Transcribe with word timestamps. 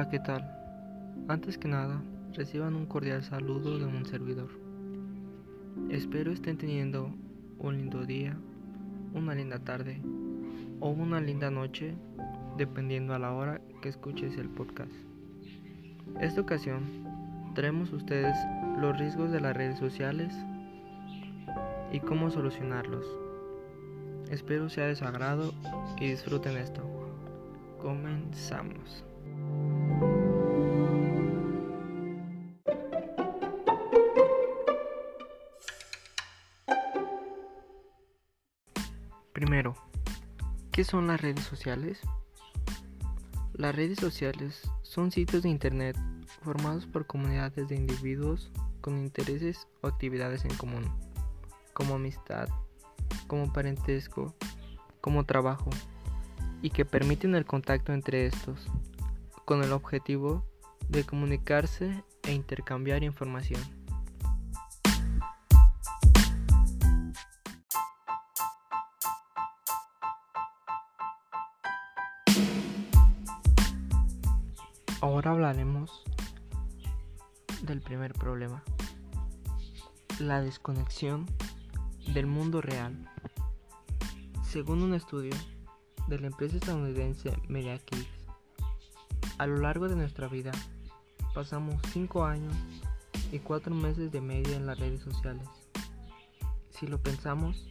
Hola, 0.00 0.08
¿qué 0.08 0.18
tal? 0.20 0.50
Antes 1.28 1.58
que 1.58 1.68
nada, 1.68 2.02
reciban 2.32 2.74
un 2.74 2.86
cordial 2.86 3.22
saludo 3.22 3.78
de 3.78 3.84
un 3.84 4.06
servidor. 4.06 4.48
Espero 5.90 6.32
estén 6.32 6.56
teniendo 6.56 7.14
un 7.58 7.76
lindo 7.76 8.06
día, 8.06 8.34
una 9.12 9.34
linda 9.34 9.58
tarde 9.58 10.00
o 10.80 10.88
una 10.88 11.20
linda 11.20 11.50
noche, 11.50 11.96
dependiendo 12.56 13.12
a 13.12 13.18
la 13.18 13.32
hora 13.32 13.60
que 13.82 13.90
escuches 13.90 14.38
el 14.38 14.48
podcast. 14.48 14.90
Esta 16.18 16.40
ocasión, 16.40 17.04
traemos 17.54 17.92
a 17.92 17.96
ustedes 17.96 18.34
los 18.78 18.98
riesgos 18.98 19.30
de 19.30 19.40
las 19.42 19.54
redes 19.54 19.78
sociales 19.78 20.32
y 21.92 22.00
cómo 22.00 22.30
solucionarlos. 22.30 23.04
Espero 24.30 24.70
sea 24.70 24.86
de 24.86 24.96
su 24.96 25.04
agrado 25.04 25.52
y 26.00 26.08
disfruten 26.08 26.56
esto. 26.56 26.80
Comenzamos. 27.82 29.04
Primero, 39.40 39.74
¿qué 40.70 40.84
son 40.84 41.06
las 41.06 41.18
redes 41.18 41.46
sociales? 41.46 41.98
Las 43.54 43.74
redes 43.74 43.98
sociales 43.98 44.70
son 44.82 45.10
sitios 45.10 45.44
de 45.44 45.48
Internet 45.48 45.96
formados 46.42 46.84
por 46.84 47.06
comunidades 47.06 47.66
de 47.66 47.74
individuos 47.74 48.52
con 48.82 48.98
intereses 48.98 49.66
o 49.80 49.86
actividades 49.86 50.44
en 50.44 50.54
común, 50.58 50.92
como 51.72 51.94
amistad, 51.94 52.50
como 53.28 53.50
parentesco, 53.50 54.34
como 55.00 55.24
trabajo, 55.24 55.70
y 56.60 56.68
que 56.68 56.84
permiten 56.84 57.34
el 57.34 57.46
contacto 57.46 57.94
entre 57.94 58.26
estos, 58.26 58.66
con 59.46 59.64
el 59.64 59.72
objetivo 59.72 60.44
de 60.90 61.04
comunicarse 61.04 62.04
e 62.24 62.34
intercambiar 62.34 63.02
información. 63.04 63.62
Ahora 75.02 75.30
hablaremos 75.30 76.04
del 77.62 77.80
primer 77.80 78.12
problema, 78.12 78.62
la 80.18 80.42
desconexión 80.42 81.24
del 82.12 82.26
mundo 82.26 82.60
real. 82.60 83.08
Según 84.44 84.82
un 84.82 84.92
estudio 84.92 85.32
de 86.06 86.18
la 86.18 86.26
empresa 86.26 86.58
estadounidense 86.58 87.34
MediaKids, 87.48 88.10
a 89.38 89.46
lo 89.46 89.56
largo 89.56 89.88
de 89.88 89.96
nuestra 89.96 90.28
vida 90.28 90.52
pasamos 91.34 91.80
5 91.94 92.26
años 92.26 92.54
y 93.32 93.38
4 93.38 93.74
meses 93.74 94.12
de 94.12 94.20
media 94.20 94.54
en 94.54 94.66
las 94.66 94.78
redes 94.78 95.00
sociales. 95.00 95.48
Si 96.68 96.86
lo 96.86 97.02
pensamos, 97.02 97.66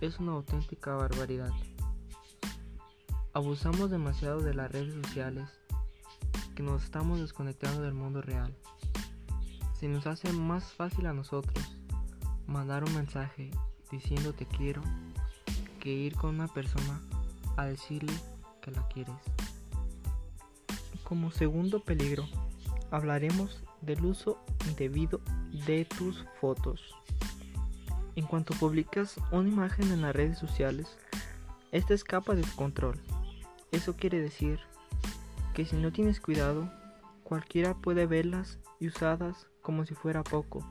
es 0.00 0.20
una 0.20 0.30
auténtica 0.30 0.94
barbaridad. 0.94 1.50
Abusamos 3.32 3.90
demasiado 3.90 4.42
de 4.42 4.54
las 4.54 4.70
redes 4.70 4.94
sociales 4.94 5.48
que 6.56 6.62
nos 6.62 6.84
estamos 6.84 7.20
desconectando 7.20 7.82
del 7.82 7.92
mundo 7.92 8.22
real. 8.22 8.56
Se 9.78 9.88
nos 9.88 10.06
hace 10.06 10.32
más 10.32 10.72
fácil 10.72 11.06
a 11.06 11.12
nosotros 11.12 11.76
mandar 12.46 12.82
un 12.82 12.94
mensaje 12.94 13.50
diciendo 13.92 14.32
te 14.32 14.46
quiero 14.46 14.80
que 15.80 15.90
ir 15.90 16.16
con 16.16 16.34
una 16.34 16.48
persona 16.48 17.02
a 17.58 17.66
decirle 17.66 18.12
que 18.62 18.70
la 18.70 18.88
quieres. 18.88 19.14
Como 21.04 21.30
segundo 21.30 21.84
peligro, 21.84 22.26
hablaremos 22.90 23.62
del 23.82 24.02
uso 24.06 24.42
indebido 24.66 25.20
de 25.66 25.84
tus 25.84 26.24
fotos. 26.40 26.80
En 28.14 28.24
cuanto 28.24 28.54
publicas 28.54 29.16
una 29.30 29.46
imagen 29.46 29.92
en 29.92 30.00
las 30.00 30.16
redes 30.16 30.38
sociales, 30.38 30.96
esta 31.70 31.92
escapa 31.92 32.34
de 32.34 32.42
tu 32.42 32.56
control. 32.56 32.98
Eso 33.72 33.94
quiere 33.94 34.22
decir 34.22 34.58
que 35.56 35.64
si 35.64 35.74
no 35.74 35.90
tienes 35.90 36.20
cuidado, 36.20 36.70
cualquiera 37.24 37.72
puede 37.72 38.04
verlas 38.04 38.58
y 38.78 38.88
usarlas 38.88 39.46
como 39.62 39.86
si 39.86 39.94
fuera 39.94 40.22
poco. 40.22 40.70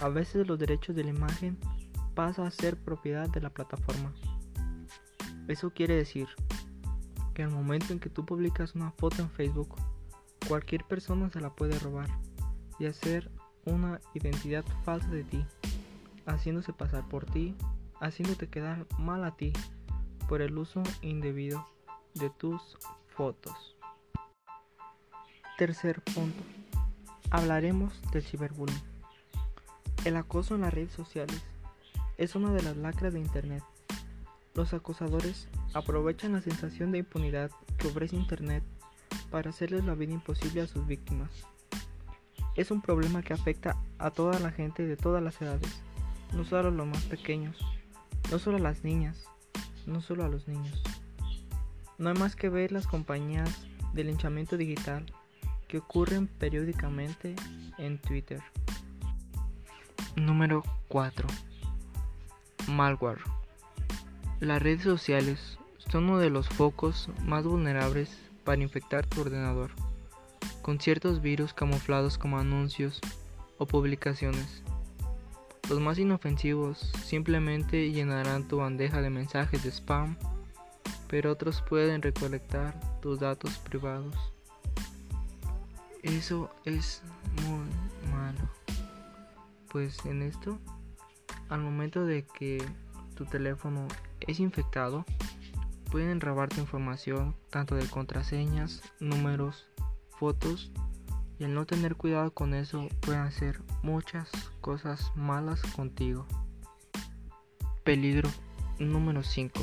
A 0.00 0.08
veces 0.08 0.46
los 0.46 0.56
derechos 0.56 0.94
de 0.94 1.02
la 1.02 1.10
imagen 1.10 1.58
pasan 2.14 2.46
a 2.46 2.52
ser 2.52 2.76
propiedad 2.76 3.28
de 3.28 3.40
la 3.40 3.50
plataforma. 3.50 4.14
Eso 5.48 5.70
quiere 5.70 5.96
decir 5.96 6.28
que 7.34 7.42
al 7.42 7.50
momento 7.50 7.92
en 7.92 7.98
que 7.98 8.08
tú 8.08 8.24
publicas 8.24 8.76
una 8.76 8.92
foto 8.92 9.20
en 9.20 9.30
Facebook, 9.30 9.74
cualquier 10.46 10.84
persona 10.84 11.28
se 11.30 11.40
la 11.40 11.56
puede 11.56 11.76
robar 11.80 12.08
y 12.78 12.86
hacer 12.86 13.32
una 13.64 14.00
identidad 14.14 14.64
falsa 14.84 15.08
de 15.08 15.24
ti, 15.24 15.44
haciéndose 16.24 16.72
pasar 16.72 17.08
por 17.08 17.24
ti, 17.26 17.56
haciéndote 17.98 18.46
quedar 18.46 18.86
mal 18.96 19.24
a 19.24 19.34
ti 19.34 19.52
por 20.28 20.40
el 20.40 20.56
uso 20.56 20.84
indebido 21.02 21.66
de 22.14 22.30
tus 22.30 22.78
fotos. 23.08 23.77
Tercer 25.58 26.00
punto. 26.00 26.42
Hablaremos 27.30 27.92
del 28.12 28.22
ciberbullying. 28.22 28.80
El 30.06 30.16
acoso 30.16 30.54
en 30.54 30.62
las 30.62 30.72
redes 30.72 30.92
sociales 30.92 31.42
es 32.16 32.34
una 32.34 32.52
de 32.52 32.62
las 32.62 32.78
lacras 32.78 33.12
de 33.12 33.20
Internet 33.20 33.62
los 34.58 34.74
acosadores 34.74 35.46
aprovechan 35.72 36.32
la 36.32 36.40
sensación 36.40 36.90
de 36.90 36.98
impunidad 36.98 37.52
que 37.76 37.86
ofrece 37.86 38.16
Internet 38.16 38.64
para 39.30 39.50
hacerles 39.50 39.84
la 39.84 39.94
vida 39.94 40.12
imposible 40.12 40.62
a 40.62 40.66
sus 40.66 40.84
víctimas. 40.84 41.30
Es 42.56 42.72
un 42.72 42.82
problema 42.82 43.22
que 43.22 43.34
afecta 43.34 43.76
a 43.98 44.10
toda 44.10 44.40
la 44.40 44.50
gente 44.50 44.84
de 44.84 44.96
todas 44.96 45.22
las 45.22 45.40
edades, 45.40 45.80
no 46.34 46.44
solo 46.44 46.70
a 46.70 46.72
los 46.72 46.86
más 46.88 47.04
pequeños, 47.04 47.56
no 48.32 48.40
solo 48.40 48.56
a 48.56 48.60
las 48.60 48.82
niñas, 48.82 49.24
no 49.86 50.00
solo 50.00 50.24
a 50.24 50.28
los 50.28 50.48
niños. 50.48 50.82
No 51.98 52.08
hay 52.08 52.16
más 52.16 52.34
que 52.34 52.48
ver 52.48 52.72
las 52.72 52.88
compañías 52.88 53.64
de 53.92 54.02
linchamiento 54.02 54.56
digital 54.56 55.06
que 55.68 55.78
ocurren 55.78 56.26
periódicamente 56.26 57.36
en 57.76 57.98
Twitter. 57.98 58.42
Número 60.16 60.64
4. 60.88 61.28
Malware. 62.68 63.20
Las 64.40 64.62
redes 64.62 64.82
sociales 64.82 65.58
son 65.90 66.04
uno 66.04 66.18
de 66.18 66.30
los 66.30 66.48
focos 66.48 67.10
más 67.24 67.44
vulnerables 67.44 68.18
para 68.44 68.62
infectar 68.62 69.06
tu 69.06 69.20
ordenador, 69.20 69.70
con 70.62 70.80
ciertos 70.80 71.20
virus 71.20 71.52
camuflados 71.52 72.18
como 72.18 72.38
anuncios 72.38 73.00
o 73.58 73.66
publicaciones. 73.66 74.62
Los 75.68 75.80
más 75.80 75.98
inofensivos 75.98 76.78
simplemente 77.04 77.92
llenarán 77.92 78.48
tu 78.48 78.56
bandeja 78.56 79.02
de 79.02 79.10
mensajes 79.10 79.62
de 79.62 79.70
spam, 79.70 80.16
pero 81.08 81.32
otros 81.32 81.62
pueden 81.62 82.00
recolectar 82.00 82.78
tus 83.00 83.20
datos 83.20 83.58
privados. 83.58 84.14
Eso 86.02 86.50
es 86.64 87.02
muy 87.46 88.10
malo. 88.10 88.38
Pues 89.70 90.04
en 90.06 90.22
esto, 90.22 90.58
al 91.48 91.60
momento 91.60 92.04
de 92.04 92.24
que 92.24 92.64
tu 93.14 93.24
teléfono 93.26 93.86
es 94.20 94.40
infectado, 94.40 95.04
pueden 95.90 96.20
robar 96.20 96.48
tu 96.48 96.60
información 96.60 97.34
tanto 97.50 97.74
de 97.74 97.86
contraseñas, 97.86 98.82
números, 99.00 99.66
fotos 100.18 100.70
y 101.38 101.44
al 101.44 101.54
no 101.54 101.66
tener 101.66 101.96
cuidado 101.96 102.32
con 102.32 102.54
eso 102.54 102.88
pueden 103.00 103.22
hacer 103.22 103.60
muchas 103.82 104.30
cosas 104.60 105.12
malas 105.14 105.62
contigo. 105.74 106.26
Peligro 107.84 108.28
número 108.78 109.22
5. 109.22 109.60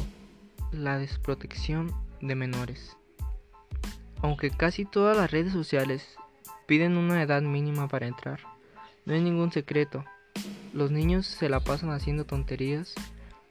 La 0.72 0.98
desprotección 0.98 1.94
de 2.22 2.36
menores. 2.36 2.98
Aunque 4.22 4.50
casi 4.50 4.86
todas 4.86 5.16
las 5.16 5.30
redes 5.30 5.54
sociales 5.54 6.18
piden 6.66 6.98
una 6.98 7.22
edad 7.22 7.42
mínima 7.42 7.88
para 7.88 8.08
entrar, 8.08 8.40
no 9.06 9.14
hay 9.14 9.22
ningún 9.22 9.52
secreto. 9.52 10.04
Los 10.74 10.92
niños 10.92 11.26
se 11.26 11.48
la 11.48 11.62
pasan 11.62 11.92
haciendo 11.92 12.26
tonterías 12.26 12.96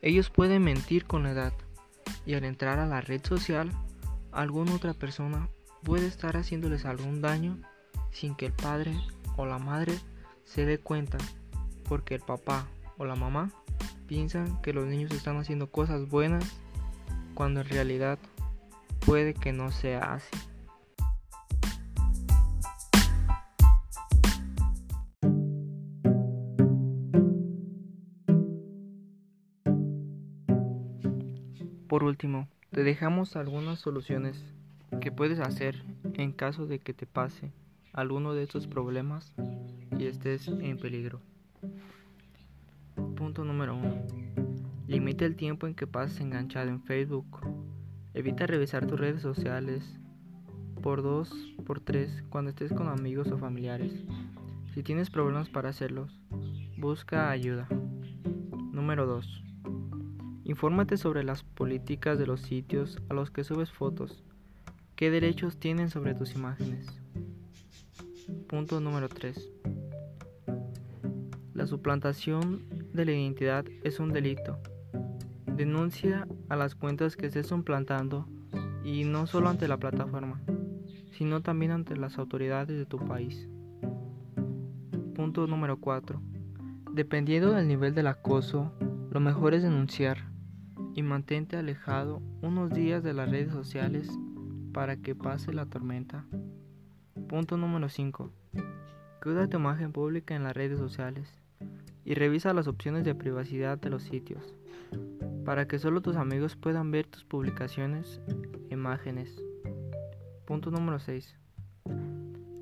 ellos 0.04 0.28
pueden 0.28 0.62
mentir 0.62 1.06
con 1.06 1.22
la 1.22 1.30
edad 1.30 1.54
y 2.26 2.34
al 2.34 2.44
entrar 2.44 2.78
a 2.78 2.84
la 2.84 3.00
red 3.00 3.24
social, 3.24 3.70
alguna 4.32 4.74
otra 4.74 4.92
persona 4.92 5.48
puede 5.82 6.06
estar 6.06 6.36
haciéndoles 6.36 6.84
algún 6.84 7.22
daño 7.22 7.56
sin 8.12 8.34
que 8.34 8.44
el 8.44 8.52
padre 8.52 8.92
o 9.38 9.46
la 9.46 9.58
madre 9.58 9.94
se 10.44 10.66
dé 10.66 10.76
cuenta, 10.76 11.16
porque 11.88 12.16
el 12.16 12.20
papá 12.20 12.66
o 12.98 13.06
la 13.06 13.16
mamá 13.16 13.50
piensan 14.06 14.60
que 14.60 14.74
los 14.74 14.84
niños 14.84 15.10
están 15.12 15.38
haciendo 15.38 15.70
cosas 15.70 16.06
buenas 16.06 16.44
cuando 17.32 17.62
en 17.62 17.70
realidad 17.70 18.18
puede 19.06 19.32
que 19.32 19.54
no 19.54 19.72
sea 19.72 20.12
así. 20.12 20.36
Por 31.94 32.02
último, 32.02 32.48
te 32.72 32.82
dejamos 32.82 33.36
algunas 33.36 33.78
soluciones 33.78 34.44
que 35.00 35.12
puedes 35.12 35.38
hacer 35.38 35.84
en 36.14 36.32
caso 36.32 36.66
de 36.66 36.80
que 36.80 36.92
te 36.92 37.06
pase 37.06 37.52
alguno 37.92 38.34
de 38.34 38.42
estos 38.42 38.66
problemas 38.66 39.32
y 39.96 40.06
estés 40.06 40.48
en 40.48 40.76
peligro. 40.78 41.20
Punto 43.14 43.44
número 43.44 43.76
1. 43.76 44.06
Limita 44.88 45.24
el 45.24 45.36
tiempo 45.36 45.68
en 45.68 45.76
que 45.76 45.86
pases 45.86 46.20
enganchado 46.20 46.68
en 46.68 46.82
Facebook. 46.82 47.46
Evita 48.12 48.48
revisar 48.48 48.88
tus 48.88 48.98
redes 48.98 49.22
sociales 49.22 49.96
por 50.82 51.00
2, 51.00 51.30
por 51.64 51.78
3 51.78 52.24
cuando 52.28 52.50
estés 52.50 52.72
con 52.72 52.88
amigos 52.88 53.30
o 53.30 53.38
familiares. 53.38 53.92
Si 54.74 54.82
tienes 54.82 55.10
problemas 55.10 55.48
para 55.48 55.68
hacerlos, 55.68 56.20
busca 56.76 57.30
ayuda. 57.30 57.68
Número 58.72 59.06
2. 59.06 59.43
Infórmate 60.46 60.98
sobre 60.98 61.24
las 61.24 61.42
políticas 61.42 62.18
de 62.18 62.26
los 62.26 62.42
sitios 62.42 62.98
a 63.08 63.14
los 63.14 63.30
que 63.30 63.44
subes 63.44 63.70
fotos. 63.70 64.22
¿Qué 64.94 65.10
derechos 65.10 65.56
tienen 65.56 65.88
sobre 65.88 66.14
tus 66.14 66.34
imágenes? 66.34 66.86
Punto 68.46 68.78
número 68.78 69.08
3. 69.08 69.50
La 71.54 71.66
suplantación 71.66 72.66
de 72.92 73.06
la 73.06 73.12
identidad 73.12 73.64
es 73.84 74.00
un 74.00 74.12
delito. 74.12 74.58
Denuncia 75.46 76.28
a 76.50 76.56
las 76.56 76.74
cuentas 76.74 77.16
que 77.16 77.26
estés 77.26 77.46
suplantando 77.46 78.28
y 78.84 79.04
no 79.04 79.26
solo 79.26 79.48
ante 79.48 79.66
la 79.66 79.78
plataforma, 79.78 80.42
sino 81.12 81.40
también 81.40 81.72
ante 81.72 81.96
las 81.96 82.18
autoridades 82.18 82.76
de 82.76 82.84
tu 82.84 82.98
país. 82.98 83.48
Punto 85.14 85.46
número 85.46 85.80
4. 85.80 86.20
Dependiendo 86.92 87.52
del 87.52 87.66
nivel 87.66 87.94
del 87.94 88.08
acoso, 88.08 88.74
lo 89.10 89.20
mejor 89.20 89.54
es 89.54 89.62
denunciar 89.62 90.33
y 90.94 91.02
mantente 91.02 91.56
alejado 91.56 92.22
unos 92.40 92.70
días 92.70 93.02
de 93.02 93.12
las 93.12 93.30
redes 93.30 93.52
sociales 93.52 94.08
para 94.72 94.96
que 94.96 95.14
pase 95.14 95.52
la 95.52 95.66
tormenta. 95.66 96.24
Punto 97.28 97.56
número 97.56 97.88
5. 97.88 98.30
Cuida 99.22 99.48
tu 99.48 99.56
imagen 99.56 99.92
pública 99.92 100.36
en 100.36 100.44
las 100.44 100.54
redes 100.54 100.78
sociales 100.78 101.28
y 102.04 102.14
revisa 102.14 102.54
las 102.54 102.68
opciones 102.68 103.04
de 103.04 103.14
privacidad 103.14 103.78
de 103.78 103.90
los 103.90 104.02
sitios 104.04 104.54
para 105.44 105.66
que 105.66 105.78
solo 105.78 106.00
tus 106.00 106.16
amigos 106.16 106.56
puedan 106.56 106.90
ver 106.90 107.06
tus 107.06 107.24
publicaciones 107.24 108.20
e 108.70 108.74
imágenes. 108.74 109.42
Punto 110.46 110.70
número 110.70 110.98
6. 110.98 111.36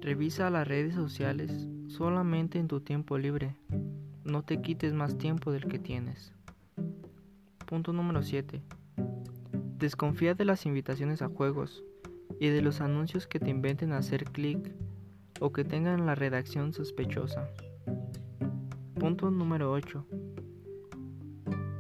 Revisa 0.01 0.51
las 0.51 0.67
redes 0.67 0.95
sociales 0.95 1.69
solamente 1.87 2.59
en 2.59 2.69
tu 2.69 2.81
tiempo 2.81 3.19
libre. 3.19 3.55
No 4.25 4.43
te 4.43 4.61
quites 4.61 4.93
más 4.95 5.17
tiempo 5.19 5.53
del 5.53 5.67
que 5.67 5.79
tienes. 5.79 6.33
Punto 7.73 7.95
número 7.95 8.23
7. 8.23 8.61
Desconfía 9.79 10.35
de 10.35 10.45
las 10.45 10.67
invitaciones 10.67 11.23
a 11.23 11.31
juegos 11.31 11.83
y 12.39 12.49
de 12.49 12.61
los 12.61 12.83
anuncios 12.83 13.27
que 13.27 13.41
te 13.41 13.49
inventen 13.49 13.93
hacer 13.93 14.25
clic 14.25 14.75
o 15.41 15.55
que 15.55 15.65
tengan 15.65 16.05
la 16.05 16.15
redacción 16.15 16.75
sospechosa. 16.75 17.49
Punto 19.01 19.31
número 19.31 19.73
8. 19.73 20.07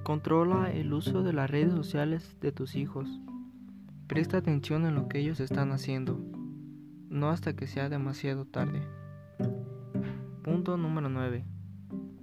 Controla 0.02 0.72
el 0.72 0.94
uso 0.94 1.22
de 1.22 1.34
las 1.34 1.50
redes 1.50 1.74
sociales 1.74 2.38
de 2.40 2.52
tus 2.52 2.74
hijos. 2.74 3.20
Presta 4.06 4.38
atención 4.38 4.86
en 4.86 4.94
lo 4.94 5.08
que 5.08 5.18
ellos 5.18 5.40
están 5.40 5.72
haciendo, 5.72 6.18
no 7.10 7.28
hasta 7.28 7.54
que 7.54 7.66
sea 7.66 7.90
demasiado 7.90 8.46
tarde. 8.46 8.80
Punto 10.42 10.78
número 10.78 11.10
9. 11.10 11.44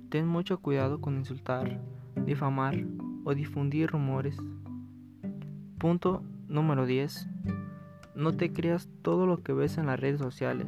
Ten 0.10 0.27
mucho 0.27 0.57
cuidado 0.57 1.00
con 1.01 1.18
insultar, 1.18 1.80
difamar 2.25 2.83
o 3.24 3.33
difundir 3.33 3.92
rumores. 3.92 4.38
Punto 5.77 6.24
número 6.48 6.86
10. 6.86 7.27
No 8.16 8.36
te 8.36 8.51
creas 8.51 8.89
todo 9.01 9.25
lo 9.25 9.44
que 9.44 9.54
ves 9.54 9.77
en 9.77 9.86
las 9.86 10.00
redes 10.00 10.19
sociales 10.19 10.68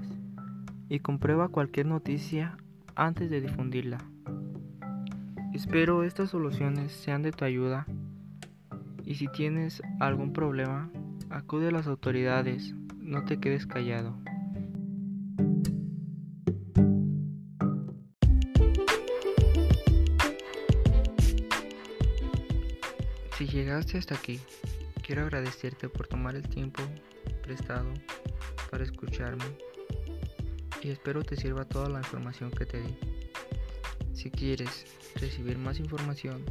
y 0.89 1.00
comprueba 1.00 1.50
cualquier 1.50 1.86
noticia 1.86 2.57
antes 2.95 3.30
de 3.30 3.42
difundirla. 3.42 3.98
Espero 5.53 6.03
estas 6.03 6.30
soluciones 6.30 6.92
sean 6.92 7.21
de 7.24 7.31
tu 7.31 7.45
ayuda 7.45 7.86
y 9.06 9.15
si 9.15 9.27
tienes 9.27 9.81
algún 10.00 10.31
problema, 10.31 10.89
acude 11.30 11.69
a 11.69 11.71
las 11.71 11.88
autoridades, 11.88 12.74
no 13.00 13.25
te 13.25 13.39
quedes 13.39 13.68
callado. 13.68 14.15
Llegaste 23.51 23.98
hasta 23.98 24.15
aquí, 24.15 24.39
quiero 25.01 25.24
agradecerte 25.24 25.89
por 25.89 26.07
tomar 26.07 26.36
el 26.36 26.48
tiempo 26.48 26.81
prestado 27.44 27.88
para 28.69 28.83
escucharme 28.83 29.44
y 30.81 30.89
espero 30.89 31.24
te 31.24 31.36
sirva 31.36 31.65
toda 31.65 31.89
la 31.89 32.00
información 32.00 32.50
que 32.51 32.65
te 32.65 32.81
di. 32.81 32.95
Si 34.13 34.31
quieres 34.31 34.86
recibir 35.15 35.57
más 35.57 35.80
información, 35.80 36.45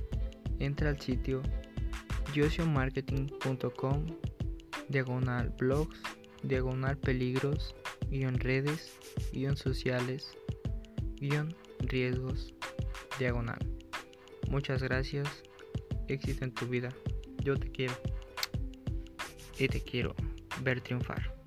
entra 0.58 0.90
al 0.90 1.00
sitio 1.00 1.42
yosiomarketing.com 2.34 4.06
diagonal 4.88 5.54
blogs, 5.58 6.02
diagonal 6.42 6.96
peligros, 6.98 7.74
guion 8.10 8.38
redes, 8.38 8.92
guion 9.32 9.56
sociales, 9.56 10.36
guion 11.16 11.54
riesgos, 11.80 12.54
diagonal. 13.18 13.58
Muchas 14.48 14.82
gracias, 14.82 15.42
éxito 16.12 16.44
en 16.44 16.52
tu 16.52 16.66
vida, 16.66 16.88
yo 17.42 17.56
te 17.56 17.70
quiero 17.70 17.94
y 19.58 19.68
te 19.68 19.80
quiero 19.80 20.14
ver 20.62 20.80
triunfar. 20.80 21.39